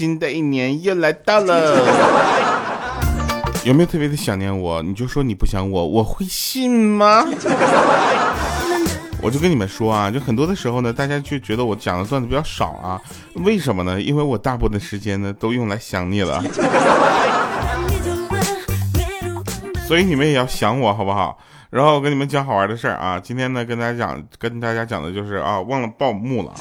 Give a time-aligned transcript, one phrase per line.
[0.00, 1.76] 新的一年又来到了，
[3.64, 4.82] 有没有特别的想念我？
[4.82, 7.22] 你就说你不想我，我会信吗？
[9.22, 12.98] 我就跟你们说啊，就很多的时候呢，大家就觉得我讲的段子比较少啊，
[13.34, 14.00] 为什么呢？
[14.00, 16.42] 因为我大部分时间呢都用来想你了，
[19.86, 21.36] 所以你们也要想我好不好？
[21.68, 26.54] 然后我跟你们讲好玩的事儿啊，今天呢跟大家讲，跟大家讲的就是啊，忘了报幕了。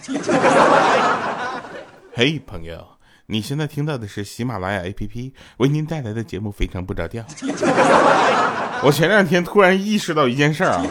[2.14, 2.86] 嘿，朋友，
[3.32, 7.24] 你现在听到的是喜马拉雅 APP 为您带来的节目《非常不着调》。
[8.82, 10.84] 我前两天突然意识到一件事儿啊。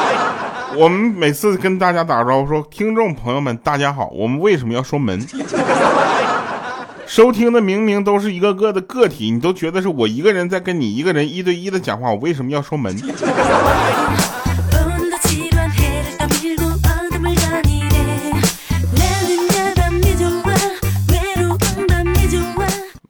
[0.74, 5.20] 我们每次跟大家打招呼说：“听众朋友们，大家好。”我们为什么要说门？
[7.06, 12.96] 收听的明明都是一个个的个体，你都觉得是我一个人在跟你一个人一对一的讲话，我为什么要说门？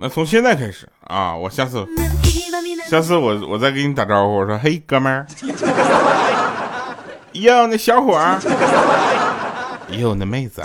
[0.08, 1.86] 从现在开始啊，我下次，
[2.88, 5.26] 下次我我再给你打招呼，我说：“嘿，哥们儿。”
[7.32, 8.40] 哟，那小伙儿，
[9.90, 10.62] 哟，那妹子。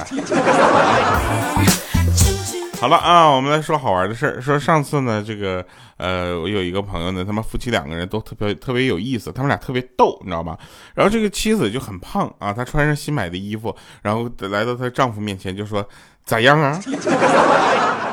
[2.80, 4.42] 好了啊，我们来说好玩的事儿。
[4.42, 5.64] 说上次呢，这个
[5.98, 10.58] 呃，我有一个朋友呢，他们夫妻两个人都特别特别有意思，他们俩特别逗，你知道吧？
[10.96, 15.88] 然后这个妻子就很胖啊，她穿上新买的衣服，然后来到她丈夫面前就说
[16.26, 16.82] ：“咋样啊？”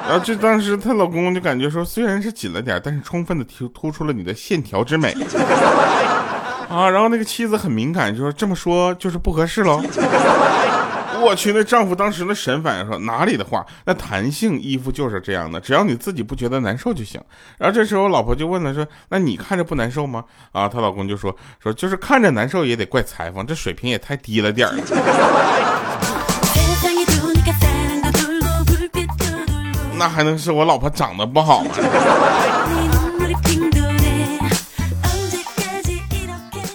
[0.09, 5.15] 然后就当时她老公就感觉说，虽然是紧了点，但是充分的突突出了你的线条之美。
[6.69, 9.83] 啊，然后那个妻子很敏感，就说这么说就是不合适喽。
[11.21, 17.21] 我去，那丈夫当时那神反应说哪里的话，那弹性衣服就是这样的，只要你自己不觉得难受就行。
[17.59, 20.25] 然后这时候老婆就问了说，那你看着不难受吗？
[20.53, 24.75] 啊，她老公就说说就是看着难受也得怪裁缝，这水平也太低了点儿。
[29.99, 31.75] 那还能是我老婆长得不好吗？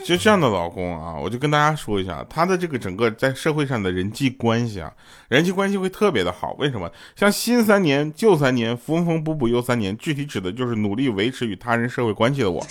[0.06, 4.92] 就这样的老公啊，我就跟大家说一下，他的这个整个在社会上的人际关系啊，
[5.30, 6.54] 人际关系会特别的好。
[6.60, 6.92] 为什么？
[7.16, 12.62] 像新三年、旧三年、缝缝补补又三年，具体指的就是努力维持与他人社会关系的我。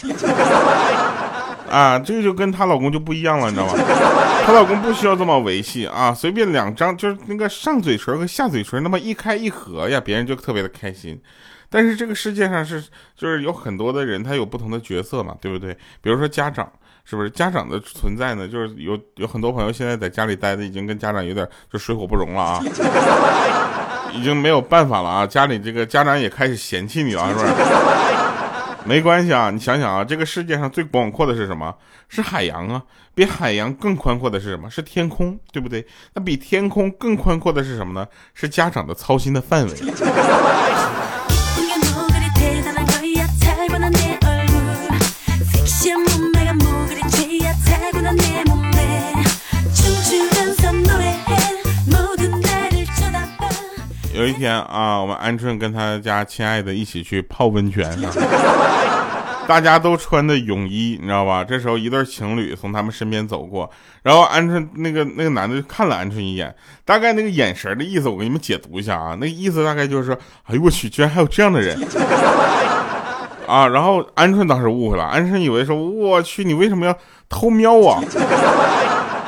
[1.72, 3.72] 啊，这个就跟她老公就不一样了，你知道吗？
[4.46, 11.20] 她老公不需要这么维系啊，随便两张就是那个上嘴唇和下嘴唇那么一开一合呀，别人就特别的开心。
[11.70, 12.84] 但是这个世界上是
[13.16, 15.72] 就是有很多的人，他有不同的角色嘛，对不对？
[16.00, 16.70] 比如说家长。
[17.04, 18.46] 是不是家长的存在呢？
[18.46, 22.62] 就是有有很多朋友现在在家里待的已经跟家长有点就水火不容了啊，
[24.14, 25.26] 已经没有办法了啊！
[25.26, 27.46] 家里这个家长也开始嫌弃你了，是不是？
[28.87, 31.75] 没关系啊，你想想啊，这个世界上最广阔的是什么？
[32.09, 32.82] 是海洋啊！
[33.15, 34.69] 比海洋更宽阔的是什么？
[34.70, 35.87] 是天空，对不对？
[36.15, 38.06] 那比天空更宽阔的是什么呢？
[38.34, 39.72] 是家长的操心的范围。
[54.22, 57.90] 有一天啊，我们鹌鹑跟他家亲爱的一起去泡温泉，
[59.48, 61.42] 大家都穿的泳衣，你知道吧？
[61.42, 63.68] 这时候一对情侣从他们身边走过，
[64.04, 71.76] 然后鹌鹑那个那个男的就看了鹌鹑一眼，大概那个眼神的意思，我给你们解读一下啊，那个意思大概就是说，哎呦我去，居然还有这样的人
[73.48, 73.66] 啊！
[73.66, 76.96] 然后鹌鹑当时误会了，鹌鹑以为说，我去，你为什么要
[77.28, 78.00] 偷瞄我？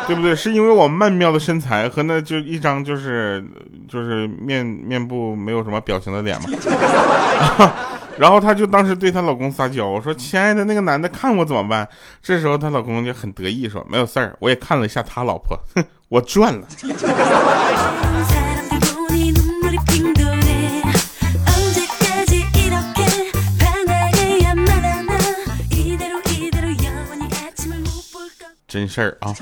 [0.08, 0.34] 对不对？
[0.36, 3.44] 是因为我曼妙的身材和那就一张就是
[3.88, 6.48] 就是面面部没有什么表情的脸嘛。
[8.16, 11.88] 然后她就当时对她老公撒娇，我说：“亲爱的，那个男的看我怎么办？”
[12.22, 16.64] 这时候她老公就很得意说：“没有事儿，我也看了一下他老婆，哼，我赚了。”
[28.74, 29.32] 真事儿啊！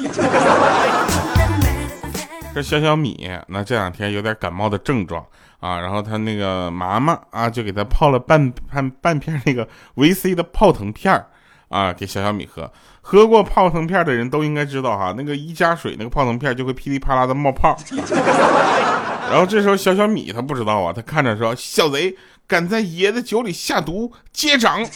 [2.54, 5.24] 这小小米，那这两天有点感冒的症状
[5.58, 11.28] 啊，然后他那个妈妈啊，就给他泡了半半半片那个维 C 的泡腾片儿
[11.70, 12.70] 啊，给小小米喝。
[13.00, 17.74] 喝过泡腾片的人都应该知道哈，那个一加水，那个泡腾片就会噼里啪啦的冒泡。
[19.30, 22.14] 然后这时候小小米他不知道啊，他看着说：“小贼
[22.46, 24.84] 敢在爷的酒里下毒，接掌！”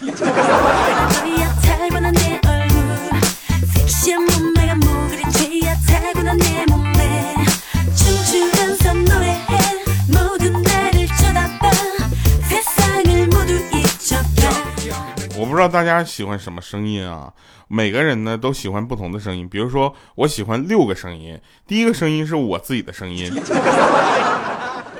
[15.39, 17.33] 我不知道大家喜欢什么声音啊？
[17.67, 19.49] 每个人呢都喜欢不同的声音。
[19.49, 21.37] 比如说，我喜欢六个声音。
[21.67, 23.29] 第一个声音是我自己的声音，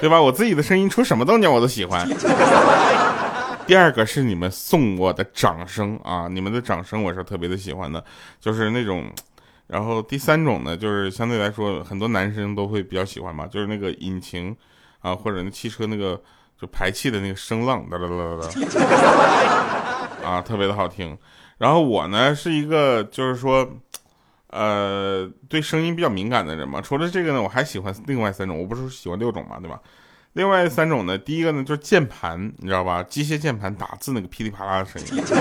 [0.01, 0.21] 对吧？
[0.21, 2.09] 我自己的声音出什么动静我都喜欢。
[3.67, 8.05] 第二个是你们送我的掌声啊，你们的掌声我是特别的喜欢的，
[8.41, 9.13] 就是那种。
[9.67, 14.57] 然后第三种呢，就是相对来说很多男生都会比较喜欢嘛，就是那个引擎
[15.01, 16.23] 啊，或者那汽车那个
[16.57, 18.49] 就排气的那个声浪哒哒哒
[20.23, 21.19] 哒，啊，特别的好听。
[21.59, 23.69] 然后我呢是一个就是说，
[24.51, 26.81] 呃，对声音比较敏感的人嘛。
[26.81, 29.81] 除了这个呢，我还喜欢另外三种，我不是喜欢六种嘛，对吧？
[30.37, 33.03] 另外三种呢，第一个呢就是键盘，你知道吧？
[33.03, 35.25] 机械键盘打字那个噼里啪啦的声音。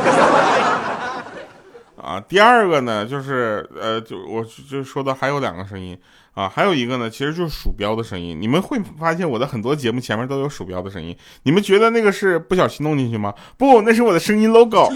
[2.02, 6.00] 啊，第二个呢，就是呃，就我就说的还有两个声音
[6.34, 8.40] 啊，还有一个呢，其实就是鼠标的声音。
[8.40, 11.14] 你们会发现我的很多节目前面都有鼠标的声音，
[11.44, 13.34] 你们觉得那个是不小心弄进去吗？
[13.58, 14.90] 不，那是我的声音 logo。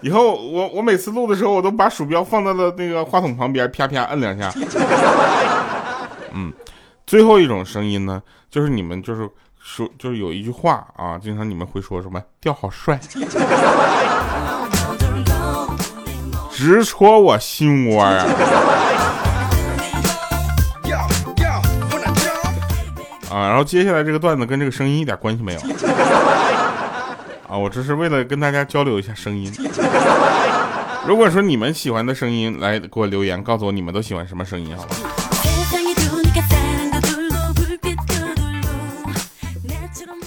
[0.00, 4.52] 以后我我每次录的时候，我都把鼠标放到了那个话筒旁边，啪啪摁两下。
[6.32, 6.52] 嗯，
[7.08, 9.26] 最后一种声音呢，就是你们就是
[9.58, 13.00] 说，就是有一句话啊，经常你们会说什么“调好帅”。
[16.52, 18.26] 直戳我心窝啊！
[23.30, 25.60] 啊，然后接下来这个段子跟这个声音一点关系没有
[27.48, 29.50] 啊，我只是为了跟大家交流一下声音。
[31.06, 34.94] 如果说你们喜欢的声音，来给我留言，告诉我你们都喜欢什么声音，好吧？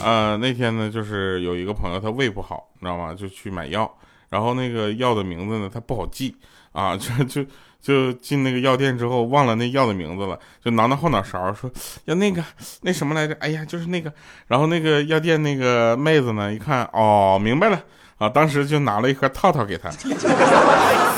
[0.04, 3.14] 呃，那天呢，就是有一个朋友他胃不好，你知道吗？
[3.14, 3.92] 就去买药。
[4.30, 6.36] 然后那个药的名字呢，他不好记
[6.72, 7.46] 啊，就就
[7.82, 11.70] 就进那个药店之后忘了那药的名字了，就挠挠后脑勺说
[12.06, 12.42] 要那个
[12.82, 13.36] 那什么来着？
[13.42, 14.14] 哎呀，就是那个。
[14.48, 17.84] 然后那个药店那个妹子呢，一看哦，明白了
[18.20, 19.90] 啊，当时就拿了一盒套套给他。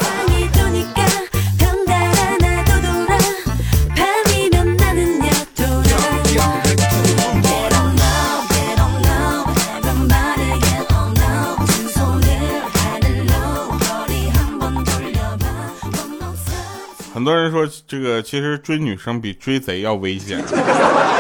[17.14, 20.44] 很多人说，这个其实追女生比追贼要危险，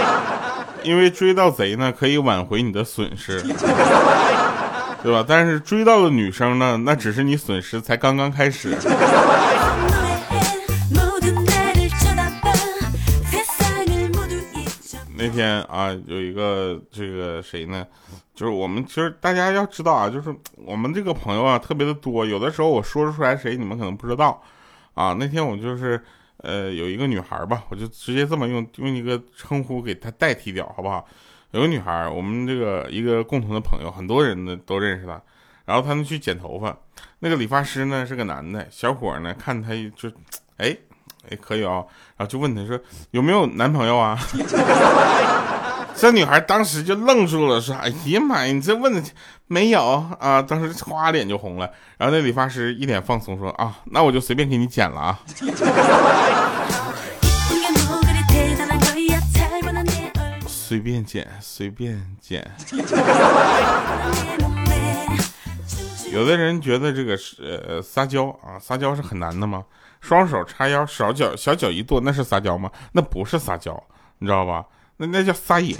[0.81, 3.39] 因为追到贼呢可以挽回你的损失，
[5.03, 5.23] 对吧？
[5.27, 8.75] 但是追到了女生呢，那只是你损失才刚刚开始。
[15.15, 17.85] 那天啊，有一个这个谁呢？
[18.33, 24.41] 就是我们其实大家要知道啊，就是我们这个朋友啊特别的多，有的时候我说出来谁，你们可能不知道。
[24.93, 26.01] 啊，那天我就是，
[26.37, 31.05] 呃，有一个女孩吧，我就直接这么用用一个称呼给她代替掉，好不好？
[31.51, 35.21] 有个女孩，我们这个一个共同的朋友，很多人呢都认识她。
[35.65, 36.77] 然后他们去剪头发，
[37.19, 40.09] 那个理发师呢是个男的，小伙呢看他就，
[40.57, 40.75] 哎，
[41.29, 41.85] 哎可以啊，
[42.17, 42.77] 然后就问他说
[43.11, 44.19] 有没有男朋友啊？
[46.03, 49.01] 这女孩当时就愣住了，说：“哎呀妈呀，你这问的
[49.47, 49.81] 没有
[50.19, 51.71] 啊？”当时花脸就红了。
[51.97, 55.17] 然后那理发师一脸放松说：“啊，那我就随便给你剪了啊。”
[60.45, 62.51] 随便剪，随便剪。
[66.11, 69.63] 有的人觉得这个是呃撒娇啊，撒娇是很难的吗？
[70.01, 72.69] 双手叉腰，小脚小脚一跺，那是撒娇吗？
[72.91, 73.81] 那不是撒娇，
[74.17, 74.65] 你知道吧？
[75.03, 75.75] 那那叫撒野，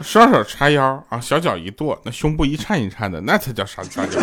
[0.00, 4.20] 双手叉腰啊，小脚一跺，那胸部一颤一颤的，那才叫啥撒娇。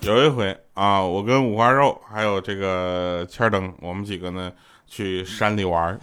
[0.00, 4.50] 有一回啊，我跟五花肉还有这个千灯，我们几个呢
[4.88, 5.96] 去山里玩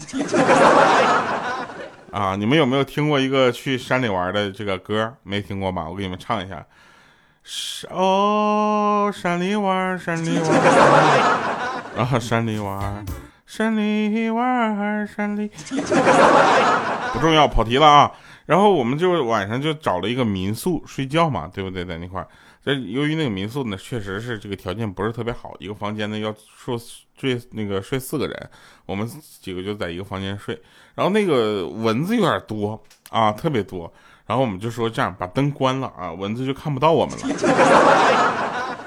[2.11, 5.13] 啊，你们有没有听过一个去山里玩的这个歌？
[5.23, 5.89] 没听过吧？
[5.89, 6.65] 我给你们唱一下。
[7.89, 10.49] 哦，山里玩，山里玩，
[11.97, 13.05] 啊，山里玩，
[13.45, 15.51] 山里玩，山里，
[17.13, 18.11] 不重要，跑题了啊。
[18.45, 21.83] 然后我们就晚上就找了一个民宿睡觉嘛，对不对？
[21.85, 22.27] 在那块儿，
[22.63, 26.77] 这由于那个民宿呢，确实是这个条件不是特别好，一个房间呢要睡
[27.17, 28.49] 睡那个睡四个人，
[28.85, 29.05] 我们
[29.41, 30.59] 几个就在一个房间睡。
[30.95, 33.91] 然后那个蚊子有点多啊，特别多。
[34.25, 37.27] 然后我们就说这样，把灯关了啊，蚊子就看不到我们了。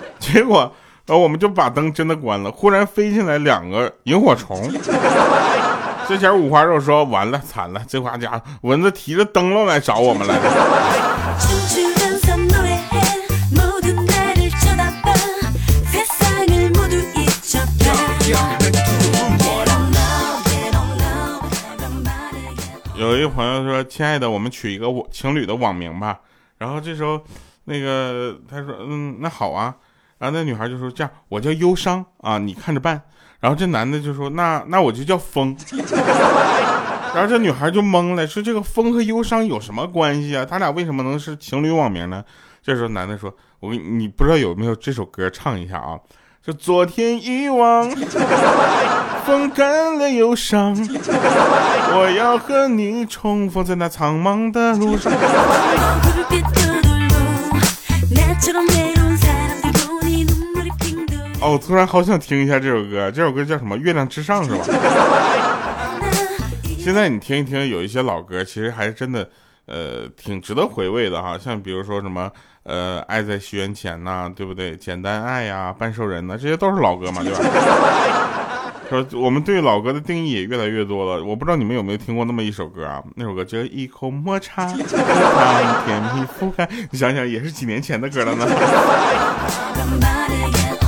[0.18, 0.72] 结果，
[1.06, 4.72] 然后我们就把灯真的关了，忽然飞进来两个萤火虫。
[6.08, 11.95] 这前五花肉说完了，惨了，这花家蚊子提着灯笼来找我们来了。
[23.06, 26.20] 有一个朋友说：“亲爱的，我们取一个情侣的网名吧。”
[26.58, 27.22] 然后这时候，
[27.64, 29.74] 那个他说嗯那好啊，
[30.18, 33.00] 然后那女孩就说这样我叫忧伤啊，你看着办。
[33.38, 35.56] 然后这男的就说那那我就叫风。
[37.14, 40.44] 然后这女孩就懵了，说这个风和忧伤有什么关系啊？
[40.44, 42.24] 他俩为什么能是情侣网名呢？
[42.62, 45.98] 这时候男的说，我你不知道有没有这首歌唱一下啊？
[46.46, 47.90] 就昨天遗忘，
[49.26, 55.12] 风干了忧伤，我要和你重逢在那苍茫的路上。
[61.40, 63.76] 哦，突然好想听一下这首歌，这首歌叫什么？
[63.76, 64.64] 月亮之上是吧？
[66.78, 69.28] 现在你听一听，有一些老歌，其实还是真的，
[69.66, 71.36] 呃，挺值得回味的哈。
[71.38, 72.30] 像比如说什么，
[72.62, 74.76] 呃，爱在西元前呐，对不对？
[74.76, 77.38] 简单爱呀，半兽人呐，这些都是老歌嘛，对吧？
[78.88, 81.24] 说 我们对老歌的定义也越来越多了。
[81.24, 83.02] 我不知道你们有没有听过那么一首歌啊？
[83.16, 88.46] 那首歌叫《一口抹茶糖甜蜜覆盖》，你想想，也是几年前的歌了呢。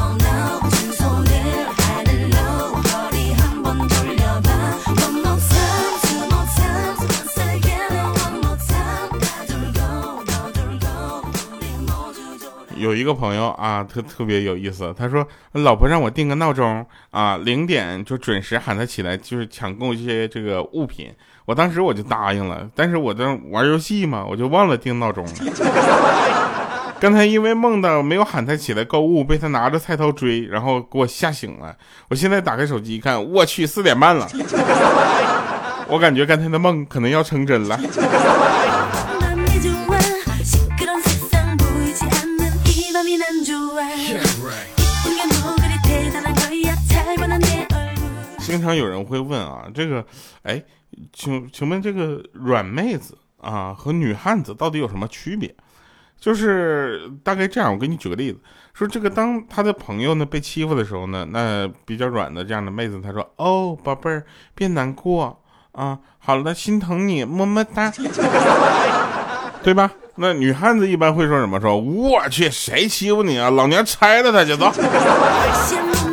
[12.89, 14.95] 有一个朋友啊，特特别有意思。
[14.99, 21.13] 他说，老婆让我定个闹钟啊，零点就准时喊他起来，就是抢购一些这个物品。
[21.45, 25.33] 我当时我就答应了，但是我在玩游戏嘛，我就忘了定闹钟了。
[26.99, 31.77] 刚才因为梦到没有喊他起来购物，被他拿着菜刀追，然后给我吓醒了。
[32.09, 34.27] 我现在打开手机一看，我去，四点半了。
[35.89, 37.79] 我感觉刚才的梦可能要成真了。
[48.49, 50.03] 经常有人会问啊，这个，
[50.43, 50.63] 哎，
[51.13, 55.55] 请请问这个软妹子啊和女汉子到底有什么区别？
[56.19, 58.39] 就是大概这样，我给你举个例子，
[58.73, 64.25] 说这个当他的朋友呢被欺负的时候呢，那比较软的这样的妹子，她说，哦，宝贝儿，
[64.55, 65.41] 别难过
[65.73, 67.93] 啊，好了，心疼你，么么哒，
[69.63, 69.93] 对吧？
[70.17, 71.61] 那女汉子一般会说什么？
[71.61, 73.51] 说我去，谁欺负你啊？
[73.51, 74.73] 老娘拆了他去走。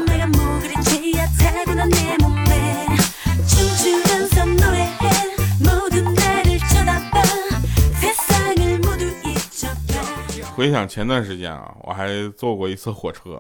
[10.56, 12.08] 回想前段时间啊，我还
[12.38, 13.38] 坐过一次火车，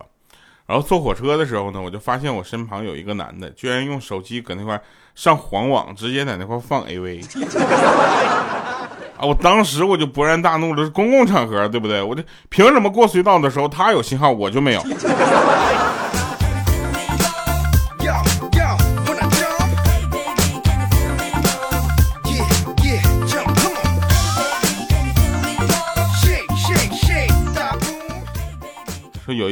[0.65, 4.79] 然后坐火车的时候呢，我就发现我身旁有一个男的，居然用手机搁那块
[5.15, 7.23] 上黄网，直接在那块放 AV。
[9.17, 9.23] 啊！
[9.25, 12.03] 我当时我就勃然大怒了，是公共场合，对不对？
[12.03, 14.81] 我这凭什么过隧道的时候他有信号，我就没有？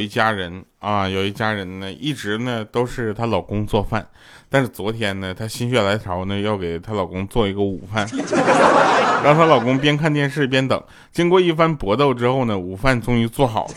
[0.04, 4.06] 一家人啊，有一家人呢，一直呢都是她老公做饭，
[4.50, 8.06] 但是昨天呢，她心血来潮呢，要给她老公做一个午饭，
[9.24, 10.78] 让她老公边看电视边等。
[11.10, 13.72] 经过一番搏斗之后呢，午饭终于做好了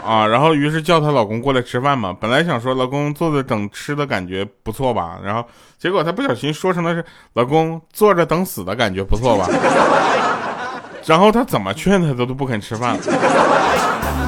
[0.06, 2.16] 啊，然后于是叫她老公过来吃饭嘛。
[2.18, 5.44] 本来想说老公坐着等吃的感觉不错吧，然后
[5.78, 9.46] 结果她不小心说成的是老公坐着等死的感觉不错吧，
[11.04, 12.96] 然后她怎么劝她都都不肯吃饭。
[13.04, 14.21] 呃，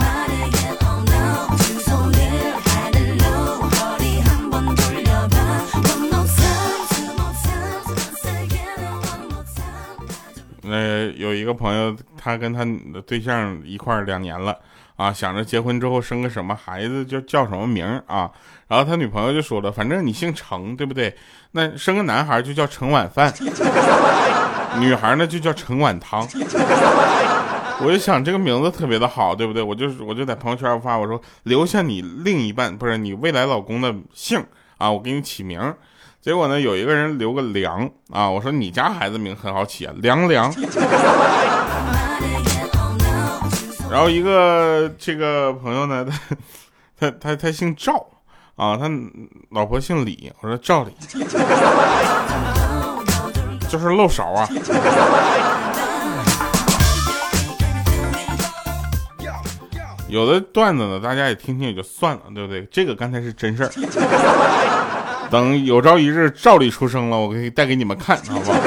[11.16, 14.56] 有一个朋友，他跟他的对象一块两年了
[14.97, 18.30] 啊，想着结婚之后生个什么孩子，就叫什么名啊。
[18.68, 21.14] 然后他女朋友就说了，反正你姓程，对不对？
[21.52, 23.33] 那生个男孩就叫程晚饭，
[24.80, 26.26] 女孩呢就叫程晚汤。
[27.80, 29.62] 我就想这个名字特别的好，对不对？
[29.62, 34.42] 我就我就在朋友圈发，我说留下你另一半，不是你未来老公的姓
[34.78, 35.61] 啊，我给你起名。
[36.25, 40.50] 结果呢，有一个人留个梁啊，我说你家孩子名很好起啊，凉凉。
[43.93, 46.07] 然后一个这个朋友呢，
[46.99, 47.93] 他他他他姓赵
[48.57, 48.90] 啊，他
[49.50, 50.93] 老婆姓李，我说赵李，
[53.69, 54.49] 就是漏勺啊。
[60.09, 62.66] 有的段子呢，大家也听听也就算了，对不对？
[62.73, 63.71] 这个刚才是真事儿。
[65.35, 68.59] 等有朝一日赵丽出生了，我可以带给你们看，好不好？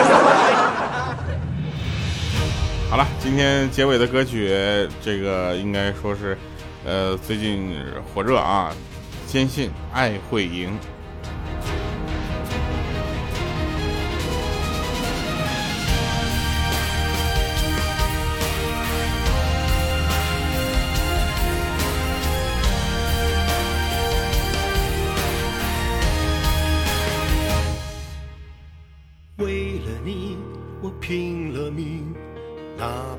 [2.89, 4.49] 好了，今天结尾的歌曲，
[5.01, 6.37] 这个应该说是，
[6.83, 7.73] 呃，最近
[8.13, 8.69] 火热啊，
[9.25, 10.77] 坚信爱会赢。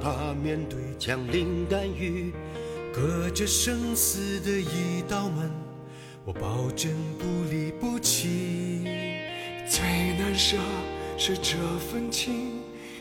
[0.01, 2.33] 怕面对枪林弹雨，
[2.93, 5.51] 隔着生死的一道门，
[6.25, 8.85] 我保证不离不弃。
[9.69, 9.83] 最
[10.19, 10.57] 难舍
[11.17, 12.61] 是这份情，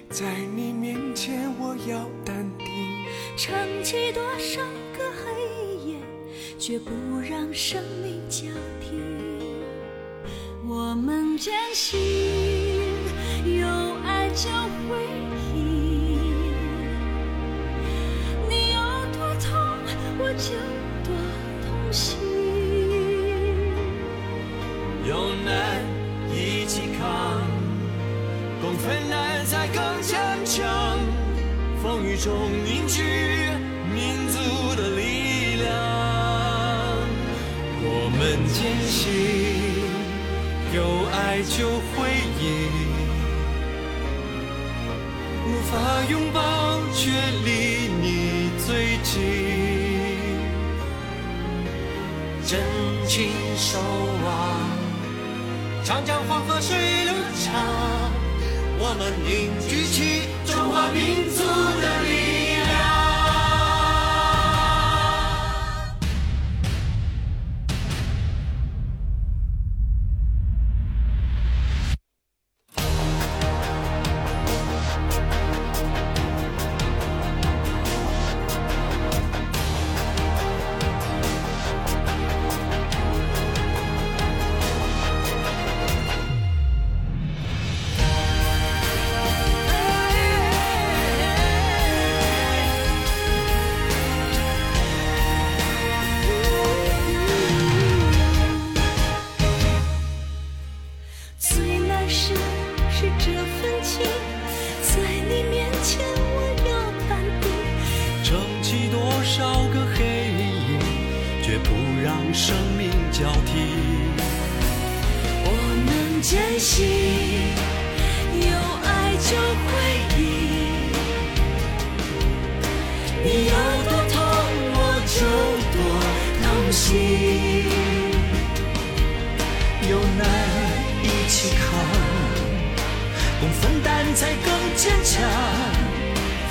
[0.09, 0.25] 在
[0.55, 2.67] 你面前我要淡定。
[3.37, 4.59] 撑起多少
[4.97, 5.97] 个黑夜，
[6.57, 8.47] 绝不让生命交
[8.81, 8.97] 替。
[10.67, 11.99] 我们坚信，
[13.45, 13.67] 有
[14.03, 14.49] 爱就
[20.37, 20.53] 就
[21.03, 21.13] 多
[21.65, 22.17] 痛心。
[25.07, 25.81] 有难
[26.31, 27.41] 一起扛，
[28.61, 30.99] 共分担才更坚强。
[31.81, 32.33] 风雨中
[32.65, 33.01] 凝聚
[33.93, 34.37] 民族
[34.75, 35.65] 的力量。
[37.89, 38.19] 我们
[38.53, 39.05] 坚信，
[40.73, 40.77] 有
[41.13, 41.95] 爱就会
[42.41, 42.45] 赢。
[45.45, 45.71] 无法
[46.09, 46.39] 拥抱，
[46.93, 47.09] 却
[47.45, 47.47] 离
[48.01, 49.46] 你最近。
[53.17, 54.29] 心守望，
[55.83, 57.51] 长江黄河水流长。
[58.77, 61.26] 我们凝聚起中华民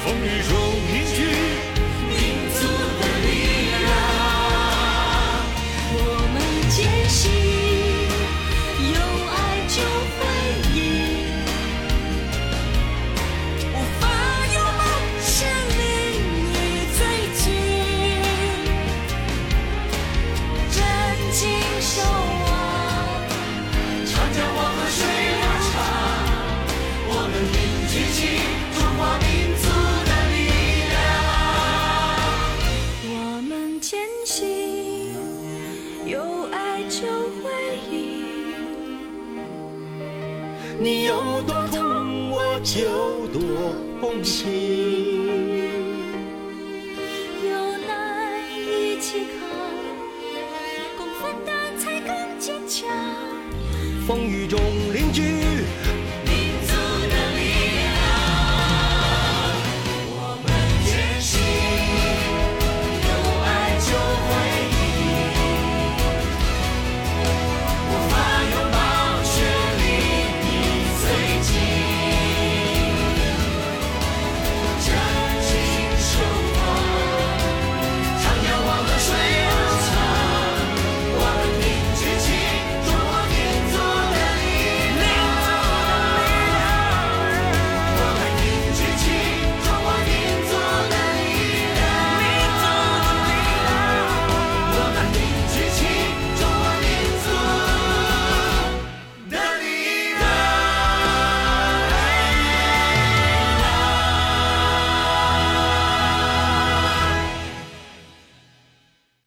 [0.07, 0.66] 风雨中
[36.07, 37.01] 有爱就
[37.43, 37.51] 会
[37.91, 37.97] 赢。
[40.79, 43.41] 你有多痛，我就多
[44.01, 45.26] 痛心。